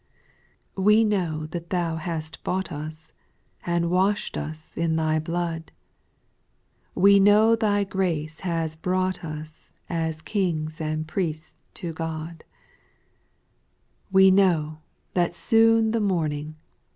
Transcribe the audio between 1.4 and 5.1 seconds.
that Thou hast bought us, And wash'd us in